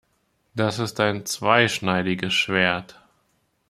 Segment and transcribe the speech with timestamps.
[0.55, 2.99] Das ist ein zweischneidiges Schwert.